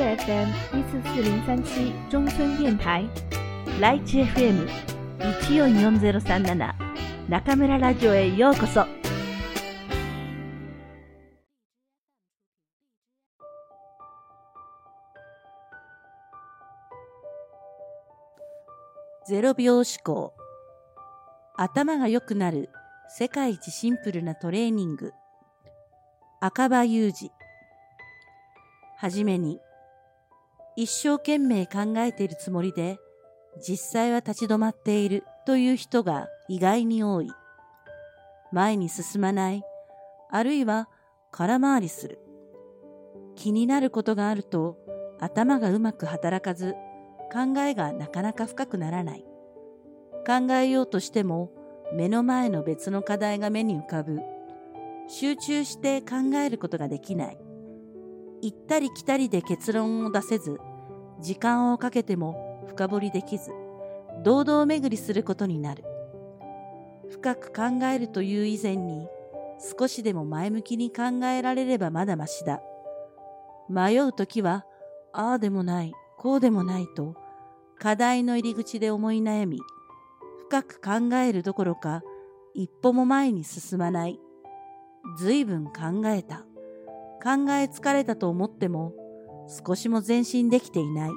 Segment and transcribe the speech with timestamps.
[0.00, 3.06] FM 一四四零三七中村電台
[3.78, 4.66] ライチ FM
[5.18, 6.74] 一四四ゼロ三七
[7.28, 8.86] 中村ラジオへようこそ。
[19.28, 20.32] ゼロ秒思考。
[21.56, 22.70] 頭が良くなる
[23.08, 25.12] 世界一シンプルなトレーニング。
[26.40, 27.30] 赤羽裕二。
[28.96, 29.60] はじめに
[30.80, 32.98] 一生懸命考えているつもりで
[33.60, 37.30] 実際は立ち止まっているという人が意外に多い
[38.52, 39.62] 前に進まない
[40.30, 40.88] あるいは
[41.32, 42.18] 空回りする
[43.36, 44.78] 気になることがあると
[45.20, 46.74] 頭がうまく働かず
[47.30, 49.24] 考えがなかなか深くならない。
[50.26, 51.50] 考えようとしても
[51.94, 54.20] 目の前の別の課題が目に浮かぶ。
[55.08, 57.38] 集中して考えることができない。
[58.42, 60.58] 行ったり来たりで結論を出せず、
[61.20, 63.50] 時間をかけても深掘りできず、
[64.22, 65.84] 堂々巡りすることになる。
[67.10, 69.08] 深く考えるという以前に、
[69.78, 72.62] 少しでも前向きに考えられればまだましだ。
[73.68, 74.64] 迷うときは、
[75.12, 77.14] ああでもない、こうでもないと、
[77.78, 79.58] 課題の入り口で思い悩み、
[80.48, 82.02] 深く考えるどころか、
[82.54, 84.20] 一歩も前に進まない。
[85.18, 86.44] 随分考えた。
[87.22, 88.92] 考え疲れたと思っても、
[89.66, 91.10] 少しも前進できていない。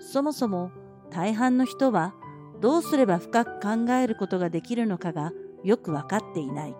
[0.00, 0.70] そもそも
[1.10, 2.14] 大半の人は
[2.60, 5.32] どうすれば深く考えることができるのかが
[5.64, 6.76] よくわかっていない。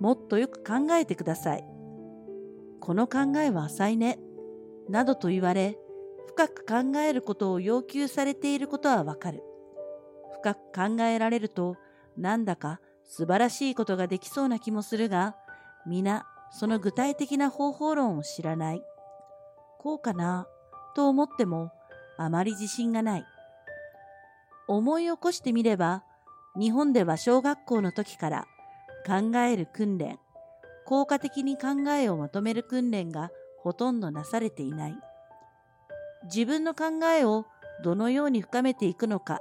[0.00, 1.64] もっとよく考えてください。
[2.80, 4.18] この考えは浅いね。
[4.88, 5.78] などと言われ、
[6.26, 9.44] 深く考えることを要求されていることはわかる。
[10.40, 11.76] 深く考えられると、
[12.16, 15.36] なんだか素晴らしいことができそうな気もするが、
[15.86, 18.82] 皆その具体的な方法論を知らない。
[19.78, 20.46] こうかな
[20.94, 21.72] と思っても、
[22.18, 23.24] あまり自信がない。
[24.68, 26.04] 思い起こしてみれば、
[26.58, 28.46] 日本では小学校の時から
[29.06, 30.18] 考える訓練、
[30.84, 34.98] 効果的に考えをまとめる訓練がほとんどなされていない。
[36.24, 37.46] 自分の考えを
[37.82, 39.40] どのように深めていくのか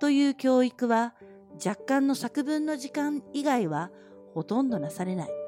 [0.00, 1.14] という教育は
[1.64, 3.90] 若干の作文の時間以外は
[4.34, 5.47] ほとんどなされない。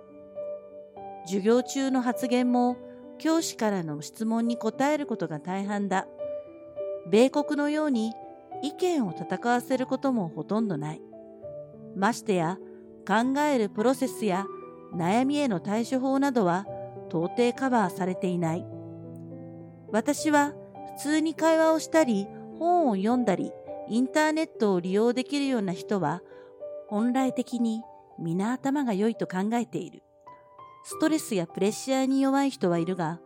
[1.25, 2.77] 授業中の発言も
[3.19, 6.07] 教師からの質問に答えることが大半だ。
[7.11, 8.13] 米国のように
[8.63, 11.03] 意見を戦わせることもほとんどない。
[11.97, 12.59] ましてや
[13.07, 14.47] 考えるプロセスや
[14.95, 16.67] 悩みへの対処法などは
[17.09, 18.67] 到底カバーされていない。
[19.93, 20.55] 私は
[20.97, 22.29] 普通に会話をしたり、
[22.59, 23.53] 本を読んだり、
[23.89, 26.23] インターネットを利用できるような人は、
[26.89, 27.83] 本来的に
[28.19, 30.03] 皆頭が良いと考えている。
[30.83, 33.21] ストレスやプレッシャーに弱い人はいるが、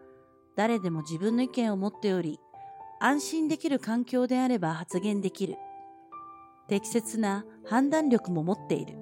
[0.56, 2.38] 誰でも自分の意見を持っており、
[3.00, 5.56] 安心できる環境であれば発言できる。
[6.68, 8.96] 適切な判断力も持っている。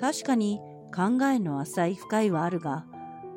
[0.00, 0.60] 確かに
[0.94, 2.86] 考えの浅い深いはあるが、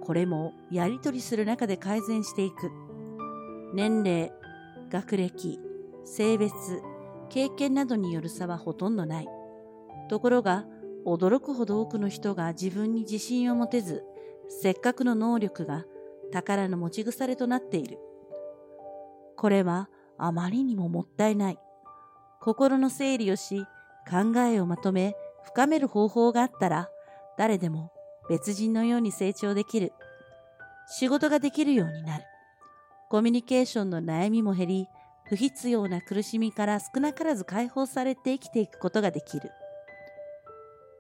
[0.02, 2.72] これもやりとりする中で改善していく。
[3.74, 4.32] 年齢、
[4.90, 5.60] 学歴、
[6.06, 6.54] 性別、
[7.30, 9.28] 経験などによる差はほとんどない。
[10.10, 10.66] ところが、
[11.06, 14.04] 驚くほど多くの人が自分に自信を持てず、
[14.50, 15.86] せっかくの能力が
[16.32, 18.00] 宝の持ち腐れとなっている。
[19.38, 21.60] これはあまりにももったいない。
[22.42, 23.66] 心の整理をし、
[24.10, 26.90] 考えをまとめ、深める方法があったら、
[27.38, 27.92] 誰でも
[28.30, 29.94] 別人のように成長できる。
[30.88, 32.24] 仕事ができるようになる。
[33.10, 34.88] コミュニケーションの悩みも減り、
[35.26, 39.52] 不必要な苦しみから少なからず解放されて生きていくことができる。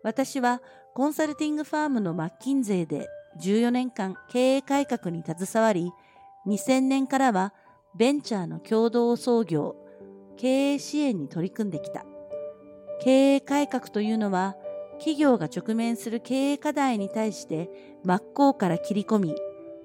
[0.03, 0.61] 私は
[0.93, 3.07] コンサルティングファームのマッキンゼーで
[3.41, 5.91] 14年間経営改革に携わり、
[6.47, 7.53] 2000年からは
[7.95, 9.75] ベンチャーの共同創業、
[10.37, 12.05] 経営支援に取り組んできた。
[13.01, 14.55] 経営改革というのは、
[14.97, 17.69] 企業が直面する経営課題に対して
[18.03, 19.35] 真っ向から切り込み、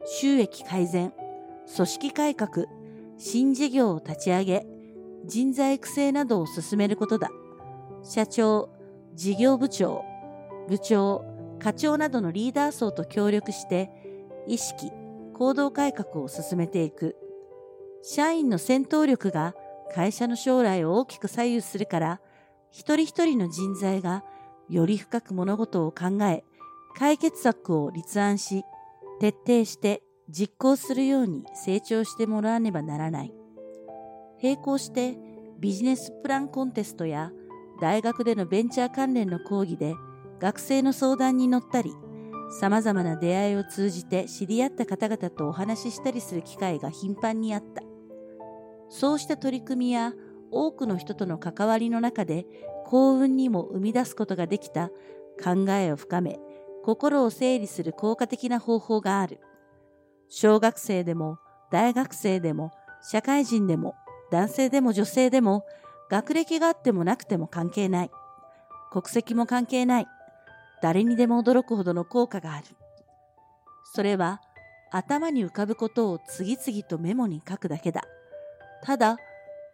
[0.05, 1.13] 収益改善、
[1.75, 2.67] 組織改革、
[3.19, 4.67] 新事業を立ち上げ、
[5.27, 7.31] 人材育成などを進めることだ。
[8.03, 8.71] 社長、
[9.15, 10.05] 事業部長、
[10.69, 11.25] 部長、
[11.61, 13.91] 課長などのリーダー層と協力して、
[14.47, 14.91] 意識、
[15.35, 17.17] 行動改革を進めていく。
[18.03, 19.55] 社員の戦闘力が
[19.93, 22.21] 会社の将来を大きく左右するから、
[22.71, 24.25] 一人一人の人材が
[24.69, 26.45] より深く物事を考え、
[26.97, 28.65] 解決策を立案し、
[29.21, 33.33] 徹底して実行するように成長してもらわねばならない。
[34.43, 35.17] 並行して
[35.59, 37.33] ビジネスプランコンテストや
[37.81, 39.95] 大学でのベンチャー関連の講義で
[40.41, 41.93] 学生の相談に乗ったり、
[42.61, 47.83] 様々な出会いを通じて知り合った方々とお話ししたりする機会が頻繁にあった。
[48.89, 50.13] そうした取り組みや
[50.51, 52.47] 多くの人との関わりの中で
[52.87, 54.89] 幸運にも生み出すことができた
[55.43, 56.39] 考えを深め、
[56.85, 59.41] 心を整理する効果的な方法がある。
[60.29, 61.39] 小学生でも
[61.71, 62.71] 大学生でも
[63.03, 63.95] 社会人でも
[64.31, 65.65] 男性でも女性でも
[66.11, 68.11] 学歴があってもなくても関係ない。
[68.91, 70.07] 国籍も関係ない。
[70.83, 72.67] 誰にでも驚くほどの効果がある。
[73.95, 74.41] それは
[74.91, 78.03] 頭に浮かぶことを次々とメモに書くだけだ。
[78.83, 79.17] ただ、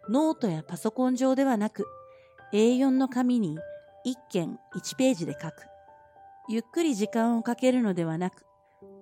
[0.09, 1.85] ノートやパソコン上ではなく、
[2.53, 3.57] A4 の紙に
[4.05, 5.53] 1件1ページで書く。
[6.47, 8.45] ゆっくり時間をかけるのではなく、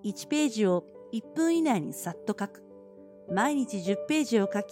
[0.05, 2.63] 1ページを1分以内にさっと書く。
[3.31, 4.65] 毎日10ページを書き、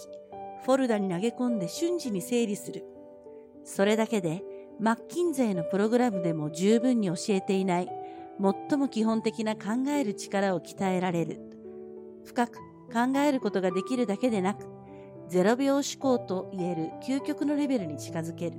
[0.64, 2.84] フォルダに投げ込んで瞬時に整理する。
[3.64, 4.42] それだけで、
[4.82, 7.88] マッキンゼーのプログラムでも十分に教えていない
[8.68, 11.40] 最も基本的な考える力を鍛えられる。
[12.24, 12.58] 深く
[12.92, 14.66] 考えることができるだけでなく、
[15.30, 18.56] 0秒思考と言える究極のレベルに近づける。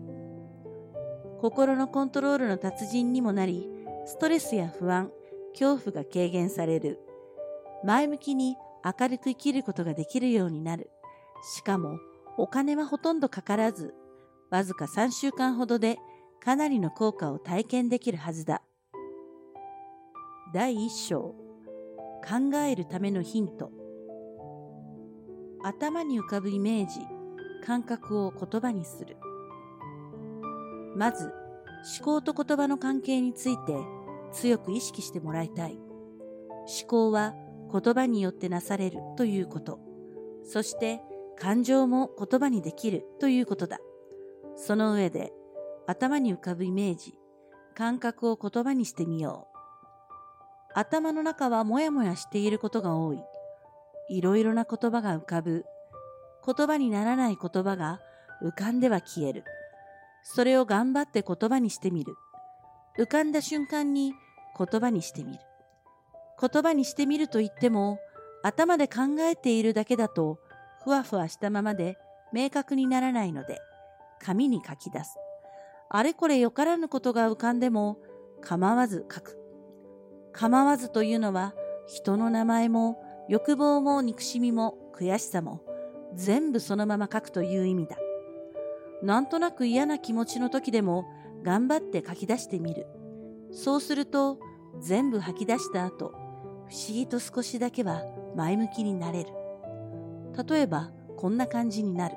[1.42, 3.69] 心のコントロールの達人にもなり、
[4.06, 5.12] ストレスや不安、
[5.52, 7.02] 恐怖が軽減される。
[7.84, 8.56] 前向きに
[8.86, 10.90] 明るく生きることができるようになる。
[11.58, 12.00] しかも、
[12.38, 13.94] お金はほとんどかからず、
[14.50, 15.98] わずか3週間ほどで
[16.44, 18.62] かなりの効果を体験できるはずだ。
[20.54, 21.36] 第1章
[22.22, 23.72] 考えるためのヒント
[25.63, 27.00] 頭に浮かぶイメージ、
[27.66, 29.16] 感覚を言葉にする。
[30.98, 31.31] まず、
[31.98, 33.78] 思考と言葉の関係について
[34.34, 35.72] 強く意識してもらいたい。
[35.72, 37.34] 思考は
[37.72, 39.80] 言葉によってなされるということ。
[40.44, 41.00] そして
[41.38, 43.80] 感情も言葉にできるということだ。
[44.57, 45.31] その上で
[45.85, 47.13] 頭に浮かぶイメージ、
[47.75, 49.53] 感覚を言葉にしてみよう。
[50.75, 53.19] 頭の中はもやもやしていることが多い。
[54.09, 55.65] いろいろな言葉が浮かぶ。
[56.45, 58.00] 言葉にならない言葉が
[58.41, 59.44] 浮かんでは消える。
[60.24, 62.15] それを頑張って言葉にしてみる。
[62.97, 64.13] 浮かんだ瞬間に
[64.57, 65.39] 言葉にしてみる。
[66.39, 68.00] 言葉にしてみると言っても、
[68.41, 70.39] 頭で考えているだけだと、
[70.83, 71.97] ふわふわしたままで
[72.33, 73.59] 明確にならないので、
[74.19, 75.18] 紙に書き出す。
[75.95, 78.00] あれこれよからぬことが浮かんでも、
[78.42, 79.38] 構わず書く。
[80.31, 81.54] 構わずというのは、
[81.86, 83.00] 人の名前も、
[83.30, 85.62] 欲望も憎しみも悔しさも、
[86.16, 87.98] 全部そのまま書くという意味だ。
[89.04, 91.06] なんとなく嫌な気持ちの時でも、
[91.44, 92.88] 頑張って書き出してみる。
[93.51, 94.40] そうすると、
[94.80, 96.10] 全部吐き出した後、
[96.69, 98.01] 不思議と少しだけは
[98.36, 99.30] 前向きになれる。
[100.50, 102.16] 例えば、こんな感じになる。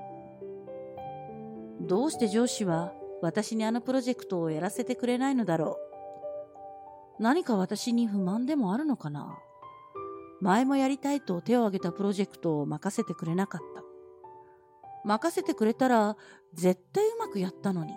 [1.82, 2.94] どうして上司は
[3.26, 5.78] 私にあのプロジェクトをやらせてくれないのだろ
[7.19, 7.23] う。
[7.23, 9.37] 何か私に不満でもあるのかな？
[10.40, 13.82] 前もやりたいと手を挙げたプロジェクトを任せてくれなかった。
[15.05, 16.17] 任せてくれたら
[16.55, 17.94] 絶対うまくやったのに。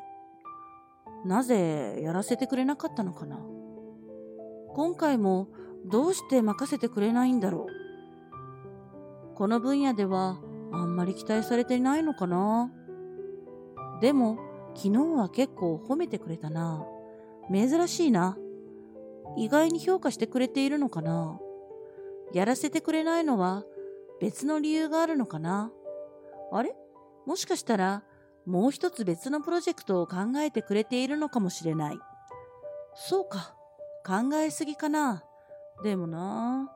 [1.25, 3.39] なぜやらせてくれなかったのかな？
[4.73, 5.49] 今回も
[5.85, 7.67] どうして任せてくれないんだろ
[9.33, 9.35] う？
[9.35, 10.39] この分野では
[10.71, 12.71] あんまり期待されていないのかな？
[14.01, 14.39] でも
[14.81, 16.85] 昨日は結構褒めてくれたな。
[17.53, 18.37] 珍しいな。
[19.35, 21.37] 意外に評価してくれているのかな。
[22.33, 23.65] やらせてくれないのは
[24.21, 25.69] 別の理由があるのかな。
[26.53, 26.73] あれ？
[27.25, 28.03] もしかしたら
[28.45, 31.99] もう一つ別のプロジェクトを考えてくれているのかもしれない。
[32.95, 33.53] そうか。
[34.05, 35.25] 考えすぎかな。
[35.83, 36.71] でもな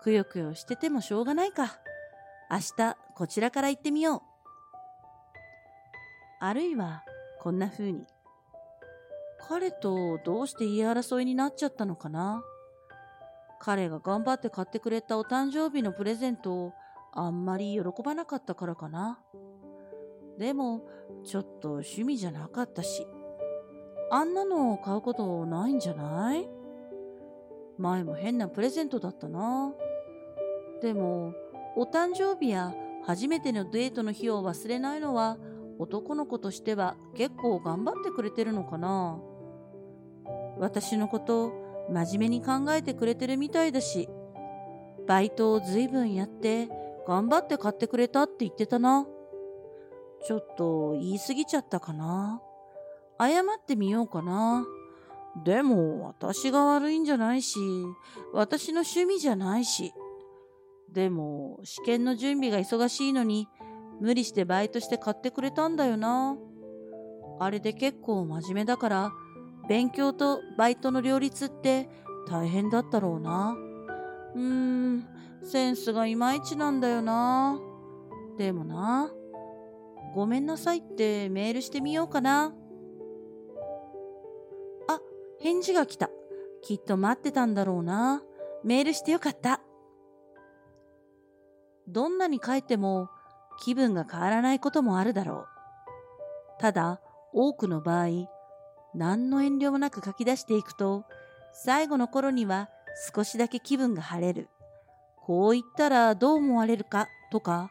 [0.00, 1.78] くよくよしててもしょうがないか。
[2.48, 4.20] 明日こちらから行ってみよう。
[6.38, 7.02] あるいは
[7.44, 8.06] こんな風に。
[9.46, 12.42] 彼とどうして言い争いになっちゃったのかな？
[13.60, 16.72] 彼が頑張って買ってくれたお誕生日のプレゼントを
[17.12, 19.18] あんまり喜ばなかったからかな？
[20.38, 20.86] でも、
[21.22, 23.06] ちょっと趣味じゃなかったし。
[24.10, 26.48] あんなのを買うことないんじゃない？
[27.76, 29.74] 前も変なプレゼントだったな。
[30.80, 31.34] でも、
[31.76, 32.72] お誕生日や
[33.04, 35.36] 初めてのデートの日を忘れないのは
[35.78, 39.18] 男の子としては結構頑張ってくれてるのかな？
[40.58, 41.52] 私のこと
[41.90, 44.08] 真面目に考えてくれてるみたいだし、
[45.06, 46.68] バイトを随分やって
[47.06, 49.06] 頑張って買ってくれたって言ってたな。
[50.26, 52.40] ちょっと言い過ぎちゃったかな？
[53.20, 54.64] 謝ってみようかな。
[55.44, 57.58] でも、私が悪いんじゃないし、
[58.32, 59.92] 私の趣味じゃないし。
[60.92, 63.48] でも、試験の準備が忙しいのに、
[64.00, 66.36] 無理してバイトして買ってくれたんだよな。
[67.40, 69.12] あれで結構真面目だから、
[69.68, 71.88] 勉強とバイトの両立って
[72.28, 73.56] 大変だったろうな。
[74.34, 75.06] うーん、
[75.42, 77.60] センスがいまいちなんだよな。
[78.36, 79.10] でもな、
[80.14, 82.52] ごめんなさいってメールしてみようかな。
[84.88, 85.00] あ、
[85.40, 86.10] 返事が来た。
[86.62, 88.22] きっと待ってたんだろうな。
[88.64, 89.60] メールしてよかった。
[91.86, 93.10] どんなに書いても
[93.60, 95.46] 気分が変わらないこともあるだろ
[96.58, 96.60] う。
[96.60, 97.00] ただ、
[97.32, 98.28] 多くの場合、
[98.94, 101.04] 何の遠慮もなく書き出していくと、
[101.52, 102.68] 最後の頃には
[103.14, 104.48] 少しだけ気分が晴れる。
[105.16, 107.70] こう言ったらどう思われるかとか、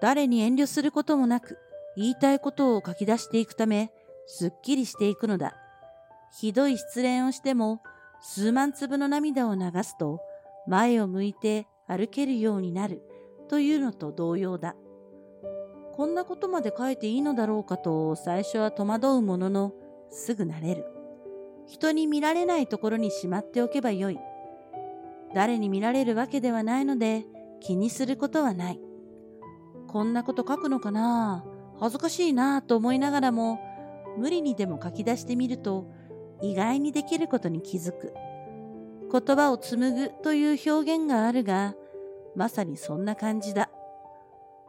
[0.00, 1.58] 誰に遠慮することもなく
[1.96, 3.90] 言いたいことを書き出していくため、
[4.26, 5.54] すっきりしていくのだ。
[6.32, 7.80] ひどい失恋をしても、
[8.20, 10.20] 数万粒の涙を流すと、
[10.66, 13.02] 前を向いて歩けるようになる
[13.48, 14.74] というのと同様だ。
[15.96, 19.72] こんなことまで書いていいのだろうかと最初は戸惑うものの、
[20.10, 20.86] すぐ慣れる。
[21.66, 24.18] 人に見られないところにしまっておけばよい。
[25.34, 27.24] 誰に見られるわけではないので
[27.60, 28.80] 気にすることはない。
[29.86, 31.44] こんなこと書くのかな？
[31.78, 33.60] 恥ずかしいなと思いながらも、
[34.18, 35.86] 無理にでも書き出してみると、
[36.42, 38.12] 意外にできることに気づく。
[39.12, 41.76] 言葉を紡ぐという表現があるが、
[42.34, 43.70] まさにそんな感じだ。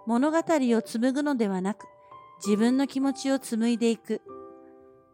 [0.06, 1.88] 物語を紡ぐのではなく、
[2.46, 4.22] 自分の気持ちを紡いでいく。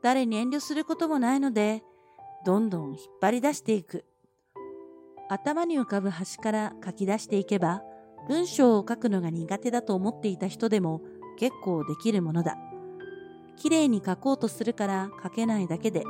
[0.01, 1.83] 誰に遠慮することもないので、
[2.45, 4.05] どんどん引っ張り出していく。
[5.29, 7.83] 頭に浮かぶ端から書き出していけば、
[8.27, 11.01] 文章を書くのが苦手だと思っていた人でも
[11.39, 12.57] 結構できるものだ。
[13.55, 16.03] 綺麗に書こうとするから書けないだけで、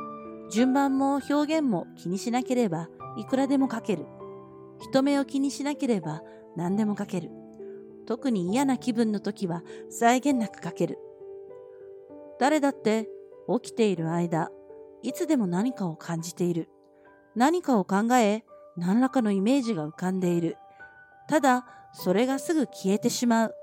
[0.50, 4.06] 順番も表現も気にしなければいくらでも書ける。
[4.80, 6.22] 人目を気にしなければ
[6.56, 7.30] 何でも書ける。
[8.06, 10.98] 特に嫌な気分の時は際限なく書ける。
[12.38, 13.08] 誰だって
[13.62, 14.50] 起きている間、
[15.02, 16.68] いつでも何かを感じている。
[17.34, 18.44] 何かを考え、
[18.76, 20.56] 何らかのイメージが浮かんでいる。
[21.28, 23.54] ただ、それがすぐ消えてしまう。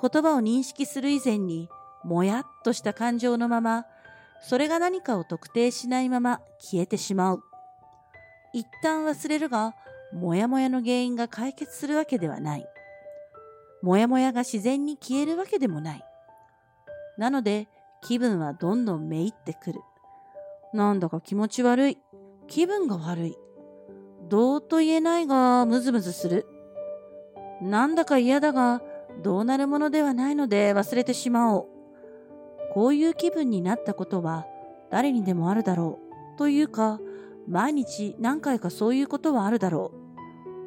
[0.00, 1.68] 言葉を認識する以前に、
[2.04, 3.84] もやっとした感情のまま、
[4.40, 7.42] それが何かを特定しないまま消えてしまう。
[8.52, 9.74] 一旦忘れるが、
[10.12, 12.66] もやもやの原因が解決するわけではない。
[13.82, 16.04] もやもやが自然に消えるわけでもない。
[17.16, 17.68] なので、
[18.02, 19.80] 気分はどんどんめいってくる。
[20.72, 21.98] なんだか気持ち悪い。
[22.46, 23.36] 気分が悪い。
[24.28, 26.46] どうと言えないが、ムズムズする。
[27.60, 28.82] なんだか嫌だが、
[29.22, 31.66] どうなるものではないので忘れてしまおう。
[32.72, 34.46] こういう気分になったことは
[34.90, 35.98] 誰にでもあるだろ
[36.34, 36.38] う。
[36.38, 37.00] というか、
[37.48, 39.92] 毎日何回かそういうことはあるだろ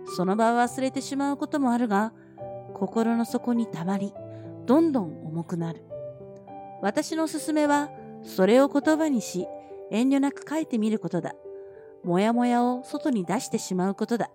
[0.07, 0.11] う。
[0.15, 2.11] その場は忘れてしまうこともあるが、
[2.81, 4.11] 心の底にたまり、
[4.65, 5.83] どんどん重くなる。
[6.81, 7.91] 私の勧めは、
[8.23, 9.45] それを言葉にし、
[9.91, 11.35] 遠慮なく書いてみることだ。
[12.03, 14.31] もやもやを外に出してしまうことだ。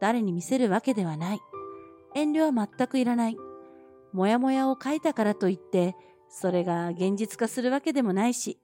[0.00, 1.40] 誰に見せるわけではない。
[2.16, 3.36] 遠慮は全くいらない。
[4.12, 5.94] もやもやを書いたからといって、
[6.28, 8.58] それが現実化するわけでもないし、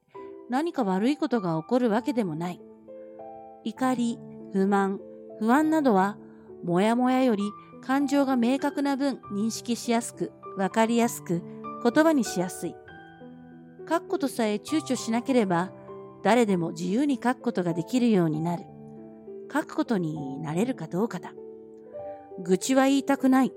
[0.50, 2.60] 何か悪いことが起こるわけでもない。
[3.62, 4.18] 怒り、
[4.52, 4.98] 不満、
[5.38, 6.18] 不安などは、
[6.64, 7.44] もやもやより
[7.86, 11.40] 感情が明確な分認識しやすく、わかりやすく、
[11.84, 12.74] 言葉にしやすい。
[13.88, 15.70] 書くことさえ躊躇しなければ、
[16.24, 18.64] 誰でも自由に書くことができるようになる。
[19.52, 21.32] 書くことになれるかどうかだ。
[22.42, 23.52] 愚痴は言いたくない。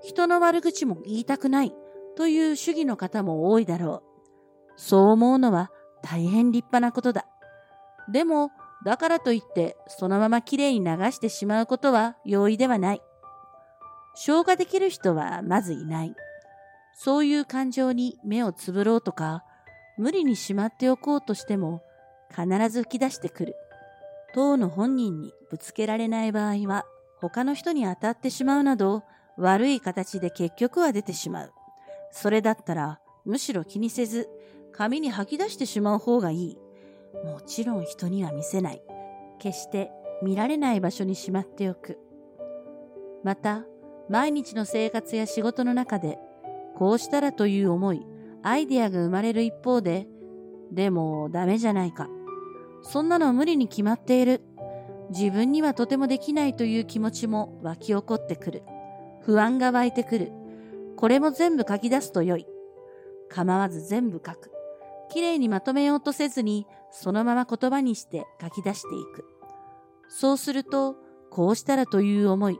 [0.00, 1.74] 人の悪口も言いたくない。
[2.16, 4.72] という主義の方も多いだろう。
[4.76, 5.72] そう思うのは
[6.02, 7.26] 大変立派なことだ。
[8.12, 8.52] でも、
[8.84, 13.02] だからといってそのままきれいに流してしまうことは容易ではない。
[14.14, 16.14] 消化できる人はまずいない。
[16.94, 19.44] そういう感情に目をつぶろうとか、
[19.96, 21.82] 無理にしまっておこうとしても
[22.30, 23.56] 必ず吹き出してくる。
[24.34, 26.84] 当の本人にぶつけられない場合は
[27.20, 29.04] 他の人に当たってしまうなど
[29.36, 31.52] 悪い形で結局は出てしまう。
[32.10, 34.28] それだったらむしろ気にせず
[34.72, 36.58] 紙に吐き出してしまう方がいい。
[37.24, 38.82] もちろん人には見せない。
[39.38, 39.90] 決して
[40.22, 41.98] 見られない場所にしまっておく。
[43.22, 43.64] また、
[44.08, 46.18] 毎日の生活や仕事の中で、
[46.76, 48.06] こうしたらという思い、
[48.42, 50.06] アイデアが生まれる一方で、
[50.72, 52.08] でもダメじゃないか。
[52.82, 54.42] そんなの無理に決まっている。
[55.10, 58.62] 自分にはとてもできないという気持ちも湧き起こってくる。
[59.20, 60.32] 不安が湧いてくる。
[60.96, 62.46] これも全部書き出すとよい。
[63.28, 64.50] 構わず全部書く。
[65.10, 69.26] きれいにまとめようとせずに、そのまま言葉にして書き出していく。
[70.08, 70.96] そうすると、
[71.30, 72.58] こうしたらという思い、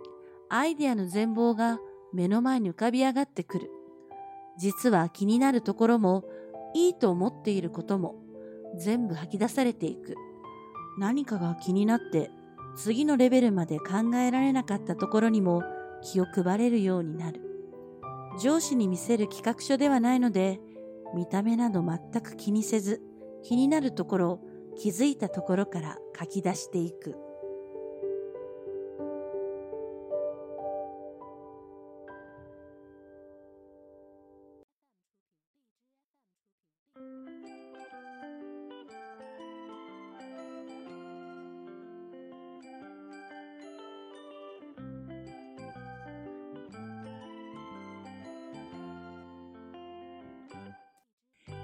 [0.54, 1.78] アイデアの全貌が
[2.12, 3.71] 目の前に浮かび上がってくる。
[4.59, 6.25] 実は気になるところも、
[6.75, 8.16] いいと思っていることも、
[8.78, 10.14] 全部吐き出されていく。
[10.99, 12.30] 何かが気になって
[12.76, 15.62] 次のレベルまで考えられなかったところにも
[16.02, 17.40] 気を配れるようになる。
[18.38, 20.61] 上司に見せる企画書ではないので、
[21.14, 23.00] 見た目など全く気にせず、
[23.42, 24.40] 気になるところ、
[24.76, 27.16] 気づいたところから書き出していく。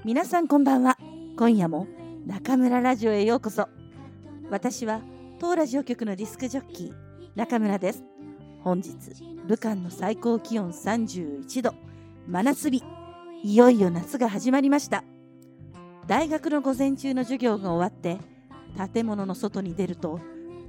[0.09, 0.97] 皆さんこんばんは。
[1.37, 1.87] 今夜も
[2.27, 3.69] 中村ラジオへようこそ。
[4.49, 5.03] 私は
[5.39, 6.93] 当ラジオ局のディスクジョッキー
[7.35, 8.03] 中村です。
[8.65, 8.95] 本日、
[9.47, 11.75] 武漢の最高気温31度、
[12.27, 12.83] 真夏日。
[13.43, 15.05] いよいよ夏が始まりました。
[16.07, 18.17] 大学の午前中の授業が終わって、
[18.95, 20.21] 建物の外に出ると、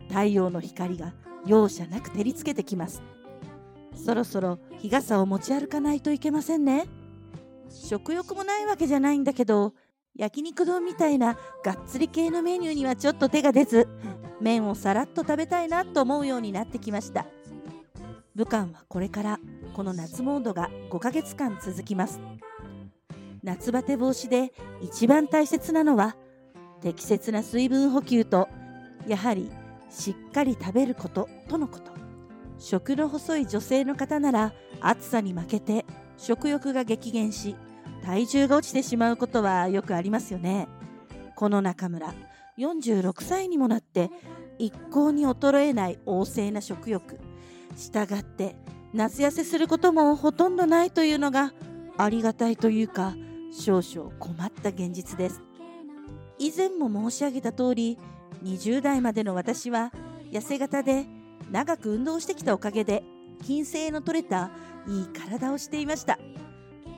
[0.09, 1.13] 太陽の光が
[1.45, 3.01] 容赦なく照りつけてきます。
[3.95, 6.87] そろそろ日傘を持ち歩かないといけませんね。
[7.69, 9.73] 食欲もないわけじゃないんだけど
[10.15, 13.87] 焼肉丼みたいながっつり系のメニューにはちょっと手が出ず
[14.41, 17.25] 麺をさらっと食べたいなと思うようになってきました。
[18.35, 19.39] 武漢はこれから
[19.73, 22.21] この夏モードが5ヶ月間続きます。
[23.43, 26.15] 夏バテ防止で一番大切なのは
[26.81, 28.47] 適切な水分補給と
[29.07, 29.51] やはり
[29.89, 31.91] しっかり食べることとのこと。
[32.57, 35.85] 食の細い女性の方なら暑さに負けて
[36.19, 37.55] 食欲が激減し
[38.03, 40.67] 体重が落ちてしまうことはよくありますよね。
[41.35, 42.13] この中村
[42.57, 44.11] 46歳にもなって
[44.57, 47.19] 一向に衰えない旺盛な食欲。
[47.77, 48.55] したがって
[48.93, 51.53] 夏痩せすることもほとんどないというのが
[51.97, 53.15] ありがたいというか
[53.51, 55.41] 少々困った現実です。
[56.37, 57.97] 以前も申し上げた通り
[58.43, 59.91] 20代までの私は
[60.31, 61.05] 痩せ型で
[61.51, 63.03] 長く運動してきたおかげで
[63.41, 64.51] 筋性の取れた
[64.87, 66.19] いい体をしていました。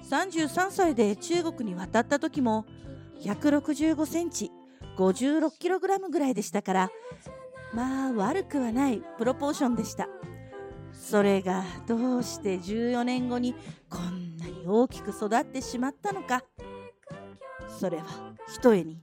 [0.10, 2.66] 33歳で中国に渡った時も
[3.22, 4.52] 165センチ
[4.98, 6.92] 56キログラムぐらいでしたから
[7.74, 10.10] まあ悪くはないプロポーションでした。
[10.92, 13.56] それがどうして14年後に
[13.90, 16.44] こんなに大きく育ってしまったのか。
[17.80, 18.04] それは
[18.54, 19.02] ひとえに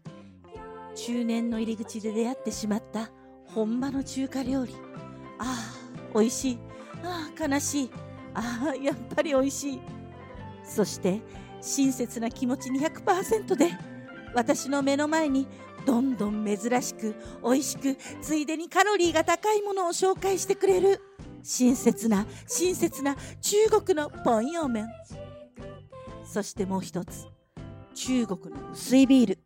[0.94, 3.10] 中年の入り口で出会ってしまった
[3.46, 4.74] 本場の中華料理。
[5.38, 5.56] あ
[6.14, 6.58] あ美味しい。
[7.02, 7.90] ああ悲しい。
[8.34, 9.80] ああやっぱり美味しい。
[10.64, 11.20] そして
[11.60, 13.70] 親切な気持ち200%で
[14.34, 15.48] 私の目の前に
[15.86, 21.00] どんどん珍しく美味しくついでにカロリーが高いものを紹介してくれる
[21.42, 24.88] 親切な親切な中国のポンヨーメン。
[26.24, 27.26] そしてもう一つ
[27.94, 29.38] 中国の薄いビール。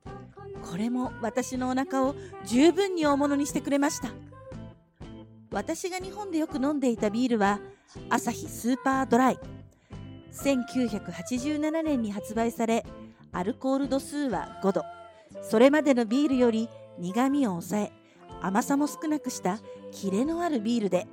[0.69, 2.15] これも私のお腹を
[2.45, 4.09] 十分に大物にしてくれました。
[5.53, 7.61] 私が日本でよく飲んでいたビールは
[8.09, 9.39] アサヒスーパードライ。
[10.33, 12.87] 1987年に発売され
[13.33, 14.83] アルコール度数は5度。
[15.43, 17.93] それまでのビールより苦みを抑え
[18.41, 19.59] 甘さも少なくした
[19.93, 21.07] キレのあるビールで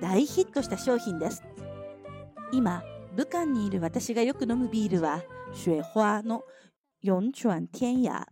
[0.00, 1.42] 大ヒットした商品です。
[2.52, 2.82] 今
[3.16, 5.22] 武漢にいる私がよく飲むビールは
[5.52, 6.44] 雪花の
[7.02, 8.24] 四川天野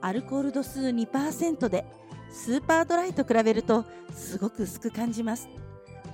[0.00, 1.84] アルコール度数2%で
[2.30, 5.48] スーパードライと比べるとすごく薄く感じます。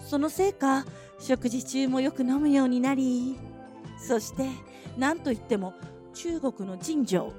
[0.06, 0.84] そのせいか
[1.18, 3.36] 食事中もよく飲むようになり
[3.98, 4.48] そして
[4.96, 5.74] 何といっても
[6.14, 7.32] 中国の神城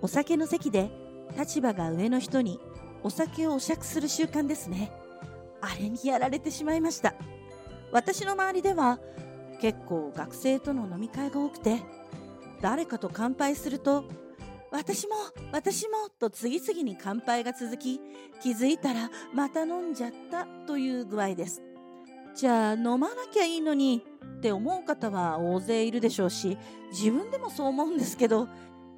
[0.00, 0.90] お酒の席で
[1.38, 2.58] 立場が上の人に
[3.02, 4.92] お酒をお酌する習慣ですね。
[5.60, 7.14] あれにやられてしまいました。
[7.92, 8.98] 私の周りでは
[9.60, 11.82] 結構学生との飲み会が多くて
[12.62, 14.04] 誰かと乾杯すると
[14.70, 15.14] 私も
[15.52, 18.00] 私もと次々に乾杯が続き
[18.40, 21.62] 気づいたらまた飲んじゃったという具合です。
[22.34, 24.02] じゃあ飲まなきゃいいのに
[24.38, 26.56] って思う方は大勢いるでしょうし
[26.92, 28.48] 自分でもそう思うんですけど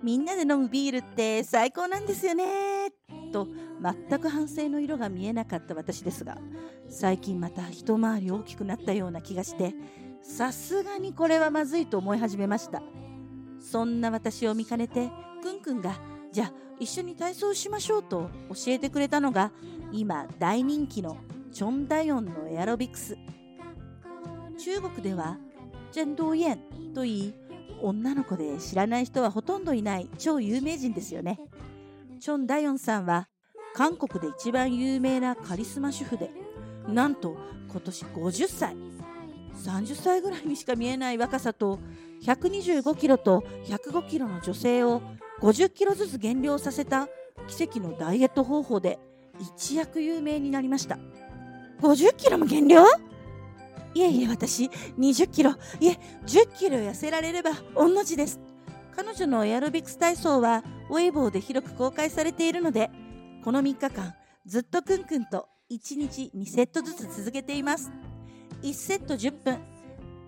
[0.03, 2.91] みんなで飲むビールって最高なんですよね
[3.33, 3.49] と
[3.81, 6.37] 全く反省の色が見えなかった私ですが
[6.89, 9.75] 最近また一回り大きくなったような気がして
[10.23, 12.83] さすがにこれはまずいと思い始めました。
[13.59, 15.11] そんな私を見かねて
[15.43, 15.99] くんくんが
[16.31, 19.51] じゃあ一緒に体操しましょうと教えてくれたのが
[19.91, 21.17] 今大人気の
[21.53, 23.19] チョンダヨンのエアロビクス。
[24.59, 25.39] 中国では
[25.91, 27.35] ジェンドーイエンといい
[27.83, 31.41] 女の子で知らない人はほとんどいない超有名人ですよね。
[32.21, 33.29] チョン・ダヨンさんは
[33.75, 36.31] 韓国で一番有名なカリスマ主婦で
[36.87, 37.37] なんと
[37.69, 38.77] 今年50歳
[39.65, 41.81] 30歳ぐらいにしか見えない若さと
[42.23, 45.03] 125キロと105キロの女性を
[45.43, 47.09] 50キロずつ減量させた
[47.49, 49.01] 奇跡のダイエット方法で
[49.41, 50.99] 一躍有名になりました。
[51.81, 52.85] 50キロも減量？
[53.95, 55.51] いえいえ私20キロ。
[55.81, 58.41] いえ10キロ痩せられれば御の字です。
[58.95, 62.91] 彼女のエアロビクス体操はウェイボーで広く公開されているので
[63.43, 64.15] この3日間
[64.47, 67.91] ずっとくんくんと1日2セットずつ続けています。
[68.63, 69.59] 1セット10分。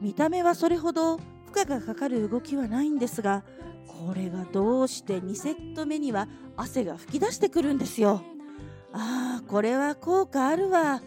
[0.00, 1.22] 見た目はそれほど負
[1.56, 3.44] 荷がかかる動きはないんですが
[3.86, 8.22] これがどうして2セット目には汗が噴き出してくるんですよ。
[8.92, 11.00] ああこれは効果あるわ。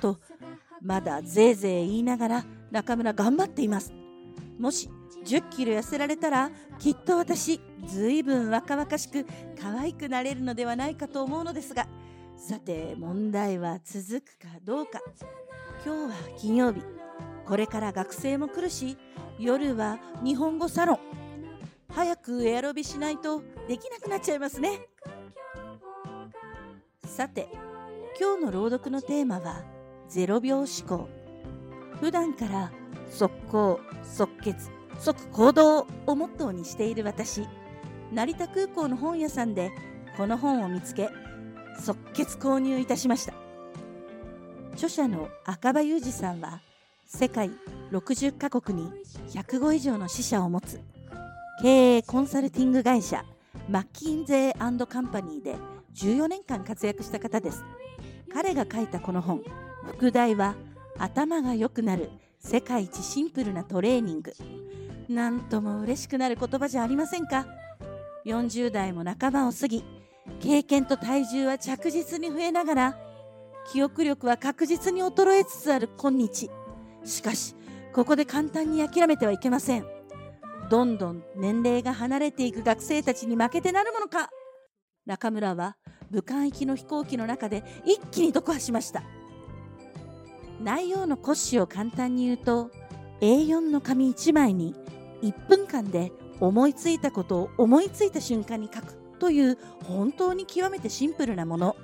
[0.00, 0.18] と
[0.82, 3.92] まだぜいぜい言いながら中村頑張っています。
[4.58, 4.90] もし
[5.24, 9.26] 10キロ痩せられたらきっと私ずいぶん若々しく
[9.60, 11.86] 可愛くなれるのではないかと思うのですが。
[12.36, 15.00] さて問題は続くかどうか。
[15.84, 16.82] 今日は金曜日。
[17.44, 18.96] これから学生も来るし
[19.38, 20.98] 夜は日本語サロン。
[21.92, 24.80] 早くエアロビしないとできなくなっちゃいますね。
[27.04, 27.48] さて
[28.18, 29.62] 今日の朗読のテーマは
[30.08, 31.08] 0秒思考
[32.00, 32.72] 普段から
[33.10, 37.46] 速攻即決即行動をモットーにしている私。
[38.12, 39.70] 成田空港の本屋さんで
[40.16, 41.08] この本を見つけ
[41.80, 43.34] 即決購入いたしました。
[44.72, 46.60] 著者の赤羽裕二さんは
[47.06, 47.50] 世界
[47.92, 48.90] 60カ国に
[49.30, 50.80] 105以上の支社を持つ。
[51.62, 53.22] 経営コンサルティング会社
[53.68, 55.56] マッキンゼーカンパニーで
[55.94, 57.62] 14年間活躍した方です。
[58.32, 59.42] 彼が書いたこの本
[59.84, 60.54] 副題は
[60.96, 64.32] 頭が良くなる世界一シンプルなトレーニング。
[65.10, 67.46] なんとも嬉しくなる言葉じゃありませんか
[68.24, 69.84] ？40代も半ばを過ぎ
[70.40, 72.98] 経験と体重は着実に増えながら
[73.70, 76.50] 記憶力は確実に衰えつつある今日。
[77.04, 77.54] しかし
[77.92, 79.99] ここで簡単に諦めてはいけません。
[80.70, 84.30] どんどん年齢が離れていく学生たちに負けてなるものか。
[85.04, 85.76] 中村は
[86.12, 89.02] 武漢行きの飛行機の中で一気に読破しました。
[90.62, 92.70] 内容の骨子を簡単に言うと
[93.20, 94.76] A4 の紙1枚に
[95.22, 101.76] 1分間で思いついたことを思いついた瞬間に書くという本当に極めてシンプルなもの。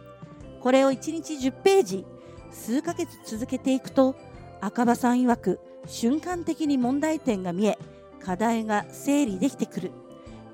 [0.61, 2.07] これを1日10ページ
[2.53, 4.15] 数ヶ月続けていくと
[4.61, 7.77] 赤羽さん曰く瞬間的に問題点が見え
[8.27, 9.93] 課題が整理できてくる。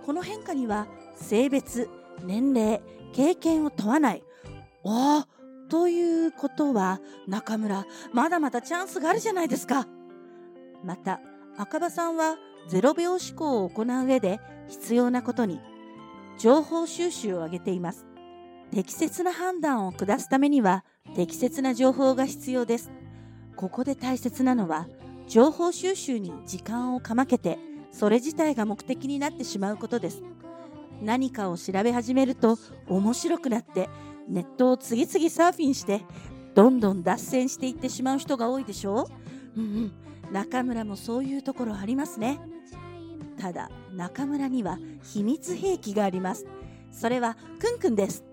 [0.05, 1.89] この変化には性別
[2.23, 2.83] 年齢
[3.15, 4.23] 経験を問わない。
[4.85, 5.29] ああ
[5.71, 9.89] ということは中村まだまだチャンスがあるじゃないですか。
[10.85, 11.21] また
[11.57, 12.37] 赤羽さんは
[12.69, 15.59] 0秒思考を行う上で必要なことに
[16.39, 18.05] 情報収集を挙げています。
[18.71, 20.85] 適切な判断を下すためには
[21.17, 22.91] 適切な情報が必要です。
[23.57, 24.89] ここで大切なのは
[25.29, 27.59] 情報収集に時間をかまけて
[27.91, 30.23] それ自体が目的になってしまうことです。
[31.03, 32.57] 何かを調べ始めると
[32.87, 33.89] 面白くなって
[34.29, 36.03] ネットを次々サーフィンして
[36.55, 39.09] どんどん脱線していってしまう人が多いでしょ
[39.57, 39.61] う。
[39.61, 39.93] うんうん。
[40.33, 42.41] 中村もそういうところありますね。
[43.39, 46.47] ただ中村には秘密兵器があります。
[46.91, 48.25] それはくんくんです。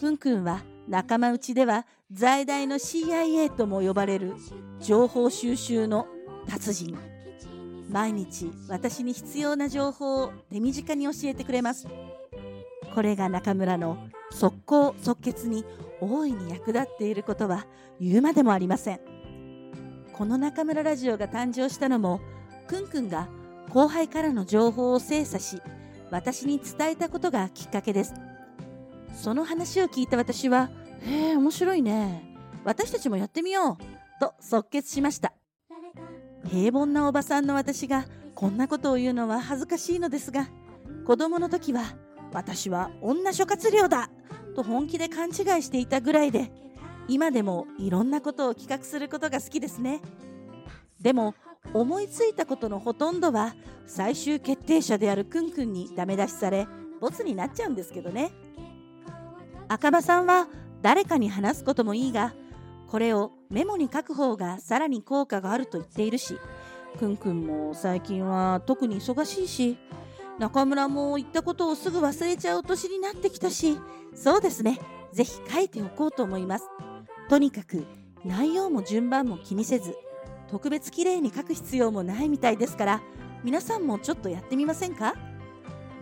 [0.00, 4.34] くんくんは仲間内では在大の CIA とも呼ばれる
[4.80, 6.06] 情報収集の
[6.48, 6.96] 達人。
[7.90, 11.86] 毎日私に必要な情報を手短に教えてくれます。
[12.94, 13.98] これが中村の
[14.30, 15.64] 速攻即決に
[16.00, 17.66] 大いに役立っていることは
[18.00, 19.00] 言うまでもありません。
[20.14, 22.20] この中村ラジオが誕生したのも
[22.66, 23.28] くんくんが
[23.68, 25.60] 後輩からの情報を精査し
[26.10, 28.14] 私に伝えたことがきっかけです。
[29.20, 30.70] その話を聞いた私は
[31.02, 32.36] 「へえ面白いね。
[32.64, 33.76] 私たちもやってみよう」
[34.20, 35.32] と即決しました。
[36.46, 38.04] 平凡なおばさんの私が
[38.36, 40.48] こんなことを言うのは恥ずかしいのですが
[41.04, 41.96] 子供の時は
[42.32, 44.08] 私は女諸葛亮だ。
[44.54, 46.52] と本気で勘違いしていたぐらいで
[47.08, 50.00] 今でもいろんなことを企画することが好きですね。
[51.00, 51.34] でも
[51.74, 53.54] 思いついたことのほとんどは
[53.86, 56.68] 最終決定者であるくんくんにダメ出しされ
[57.00, 58.30] ボツになっちゃうんですけどね。
[59.68, 60.48] 赤羽さんは
[60.82, 62.34] 誰かに話すこともいいが
[62.88, 66.38] これをメモに書く方がさらに効果があると言っているし
[66.98, 69.76] くんくんも最近は特に忙しいし
[70.38, 73.78] 中村も言ったことをすぐ忘れちゃう年になってきたし
[74.14, 74.78] そうですね。
[75.12, 76.66] ぜひ書いておこうと思います。
[77.28, 77.84] とにかく
[78.24, 79.96] 内容も順番も気にせず
[80.48, 83.02] 特別綺麗に書く必要もないみたいですから
[83.44, 85.14] 皆さんもちょっとやってみませんか？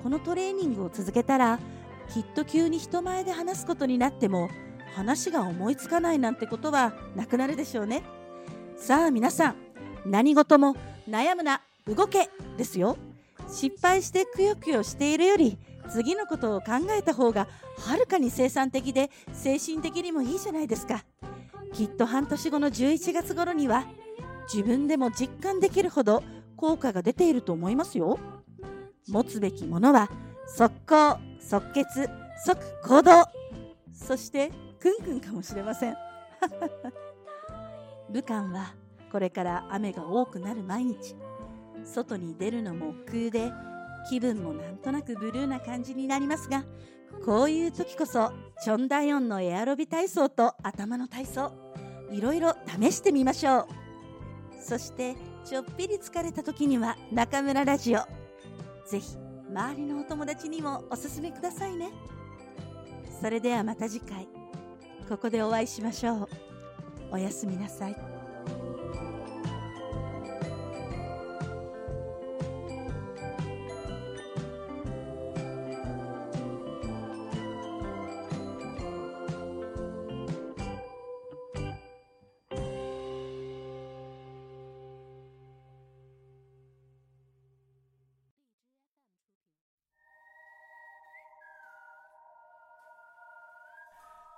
[0.03, 1.59] このトレーニングを続けたら
[2.13, 4.49] きっと急に人前で話すことになっても
[4.95, 8.03] 話が思いつかないなんてことはなくなるでしょうね。
[8.77, 9.57] さあ皆さん
[10.07, 10.77] 何事も
[11.09, 12.97] 悩むな動けですよ。
[13.49, 17.47] 失敗してくよくよしているより次のことを考えた方が
[17.79, 21.05] はるかに生産的で精神的にもいいじゃないですか。
[21.73, 23.87] きっと半年後の11月頃には
[24.53, 26.23] 自分でも実感できるほど
[26.57, 28.19] 効果が出ていると思いますよ。
[29.09, 30.11] 持つべきものは
[30.47, 31.19] 速攻。
[31.49, 32.11] 即決
[32.45, 33.25] 即行動。
[33.93, 35.97] そしてくんくんかもしれません。
[38.11, 38.75] 武漢は
[39.13, 41.15] これから雨が多くなる毎日。
[41.85, 43.53] 外に出るのも億劫で
[44.09, 46.65] 気分もなんとなくブルーな感じになりますが
[47.25, 48.33] こういう時こそ
[48.63, 51.53] チョンダヨンのエアロビ体操と頭の体操。
[52.11, 53.67] いろいろ試してみましょう。
[54.61, 58.01] そしてちょっぴり疲れた時には中村ラジオ。
[58.89, 61.91] ぜひ周りのお友達にもおすすめくださいね。
[63.21, 64.29] それではまた次回。
[65.09, 66.29] ここでお会いしましょう。
[67.13, 67.97] おやすみなさい。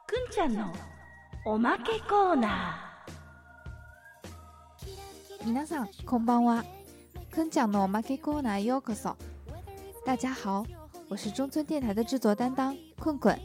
[0.08, 0.74] くんちゃんの
[1.46, 2.78] おまけコーナ
[5.46, 6.64] 皆さんこんばんは。
[7.36, 9.16] 坤讲的 m a k e コーナーようこそ。
[10.06, 10.66] 大家好，
[11.10, 13.38] 我是中村电台的制作担当困困，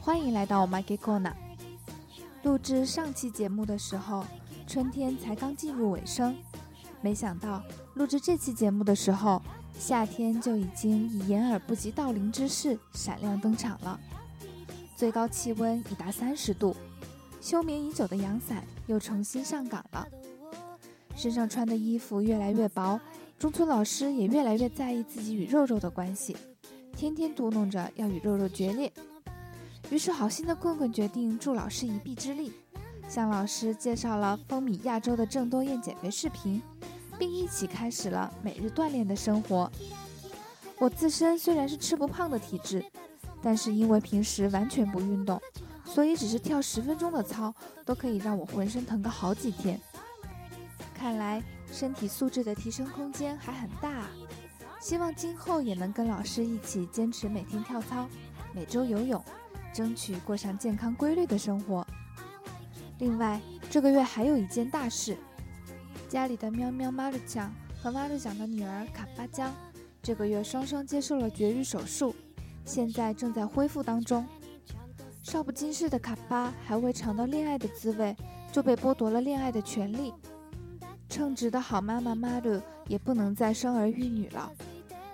[0.00, 1.34] 欢迎来到 m a k e コーナー。
[2.42, 4.24] 录制上期节目的时候，
[4.66, 6.36] 春天才刚进入尾声，
[7.00, 7.62] 没想到
[7.94, 9.40] 录制这期节目的时候，
[9.78, 13.98] 夏天就已经以掩耳不及盗铃之势闪亮登场了。
[14.97, 16.75] 最高气温已达三十度，
[17.39, 20.07] 休眠已久的阳伞又重新上岗了。
[21.15, 22.99] 身上穿的衣服越来越薄，
[23.37, 26.35] 中村老师也越来越在意自己与肉肉的关系，
[26.95, 28.91] 天天嘟囔着要与肉肉决裂。
[29.91, 32.51] 于是，好心的棍棍决定助老师一臂之力，
[33.07, 36.59] 向老师介绍了风靡亚洲的郑多燕减肥视频，
[37.19, 39.71] 并一起开始了每日锻炼的生活。
[40.79, 42.83] 我自身虽然是吃不胖的体质。
[43.41, 45.41] 但是因为平时完全不运动，
[45.85, 47.53] 所以只是跳十分钟的操
[47.85, 49.79] 都可以让我浑身疼个好几天。
[50.93, 54.07] 看来身体素质的提升空间还很大！
[54.79, 58.07] 希望今后也能跟老师一起坚持每天跳操，
[58.53, 59.23] 每周游泳，
[59.73, 61.85] 争取过上健康规律的生活。
[62.99, 65.17] 另外，这个月还有一件大事，
[66.09, 69.53] 家里的喵喵马鲁强和马鲁强的女儿卡巴江，
[70.01, 72.15] 这个月双双接受了绝育手术。
[72.67, 74.27] 现在正在恢复当中。
[75.23, 78.15] 少不经事的卡巴还未尝到恋爱的滋味，
[78.51, 80.13] 就被剥夺了恋爱的权利。
[81.09, 84.51] 称职的好妈妈马鲁也不能再生儿育女了。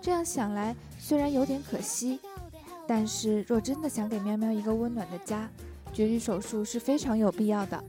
[0.01, 2.19] 这样想来，虽然有点可惜，
[2.87, 5.49] 但是若真的想给喵喵一个温暖的家，
[5.93, 7.81] 绝育手术是非常有必要的。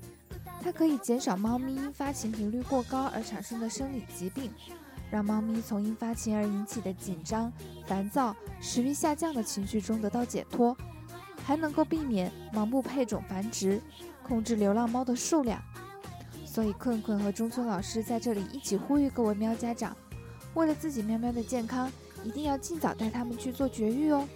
[0.62, 4.50] 它可以减少猫咪因发情频率过高而产生的生理疾病。
[5.14, 7.52] 让猫咪从因发情而引起的紧张、
[7.86, 10.76] 烦躁、食欲下降的情绪中得到解脱，
[11.44, 13.80] 还能够避免盲目配种繁殖，
[14.26, 15.62] 控制流浪猫的数量。
[16.44, 19.96] 所以，困困和中村老师在这里一起呼吁各位喵家长，
[20.54, 21.88] 为了自己喵喵的健康，
[22.24, 24.26] 一定要尽早带它们去做绝育哦。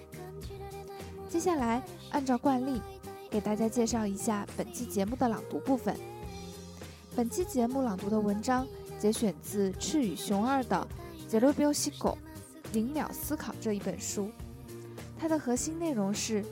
[1.28, 2.80] 接下来，按照惯例，
[3.28, 5.96] 给大家介绍一下本期节目的朗读部分。
[7.16, 8.64] 本期节目朗读的文章。
[8.98, 10.86] 节选自赤羽雄二的
[11.32, 12.18] 《ゼロ秒思考》
[12.72, 14.30] 零秒思考这一本书，
[15.18, 16.44] 它的核心内容是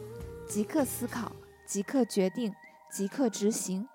[0.49, 1.33] 即刻思考、
[1.67, 2.55] 即刻决定、
[2.93, 3.89] 即刻执行。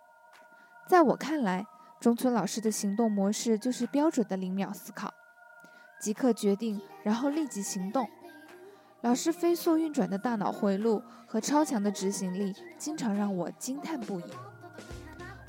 [0.87, 1.65] 在我看来，
[1.99, 5.13] 中村老师的行动模式就是标准的零秒思考、
[6.01, 8.09] 即刻决定，然后立即行动。
[8.99, 14.23] 老师飞速运转的大脑回路和超强的执行力，经常让我惊叹不已。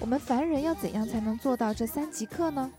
[0.00, 2.70] 我们凡人要怎样才能做到这三即刻呢？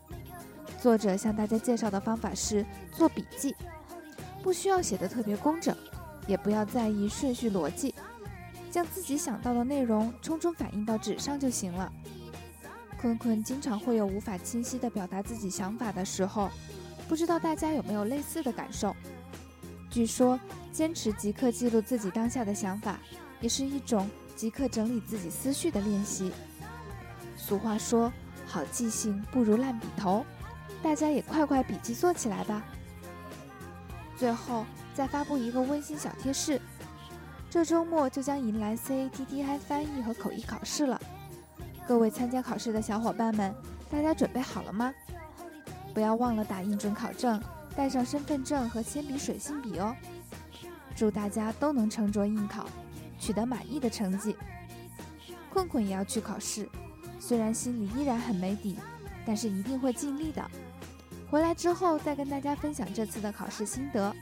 [0.84, 3.56] 作者向大家介绍的方法是做笔记，
[4.43, 5.74] 不需要写的特别工整，
[6.28, 7.96] 也不要在意顺序逻辑，
[8.69, 11.89] 将自己想到的内容匆匆反映到纸上就行了。
[13.00, 16.52] 坤坤经常会有无法清晰地表达自己想法的时候，
[17.08, 18.93] 不知道大家有没有类似的感受？
[19.89, 20.38] 据说
[20.74, 23.00] 坚持即刻记录自己当下的想法，
[23.39, 26.30] 也是一种即刻整理自己思绪的练习。
[27.38, 28.12] 俗话说，
[28.46, 30.26] 好记性不如烂笔头。
[30.84, 32.62] 大家也快快笔记做起来吧！
[34.17, 36.60] 最后再发布一个温馨小贴士：
[37.50, 41.00] 这周末就将迎来 CATTI 翻译和口译考试了。
[41.88, 43.56] 各位参加考试的小伙伴们，
[43.89, 44.93] 大家准备好了吗？
[45.93, 47.41] 不要忘了打印准考证，
[47.76, 49.96] 带上身份证和铅笔、水性笔哦！
[50.96, 52.67] 祝大家都能沉着应考，
[53.17, 54.36] 取得满意的成绩。
[55.50, 56.67] 困困也要去考试，
[57.19, 58.78] 虽然心里依然很没底，
[59.26, 60.43] 但是一定会尽力的。
[61.33, 64.14] 回来之后再跟大家分享这次的考试心得。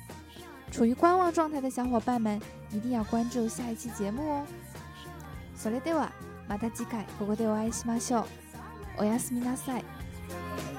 [0.73, 2.40] 处于观望状态的小伙伴们
[2.71, 4.47] 一定要关注下一期节目哦。
[5.57, 6.12] それでは
[6.49, 8.25] また次回ここでお会いしましょう。
[8.99, 10.70] おやすみなさい。